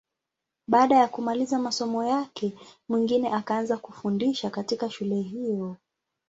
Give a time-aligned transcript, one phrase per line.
[0.67, 2.53] Baada ya kumaliza masomo yake,
[2.89, 5.77] Mwingine akaanza kufundisha katika shule hiyo.